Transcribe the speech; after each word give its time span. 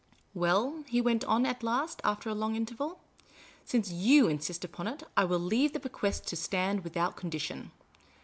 "Well," 0.49 0.83
he 0.87 0.99
went 0.99 1.23
on 1.25 1.45
at 1.45 1.61
last, 1.61 2.01
after 2.03 2.27
a 2.27 2.33
long 2.33 2.55
interval;" 2.55 3.01
since 3.65 3.93
jw< 3.93 4.31
insist 4.31 4.65
upon 4.65 4.87
it, 4.87 5.03
I 5.15 5.25
will 5.25 5.37
leave 5.37 5.73
the 5.73 5.79
bequest 5.79 6.25
to 6.29 6.35
stand 6.35 6.83
without 6.83 7.15
condition." 7.15 7.69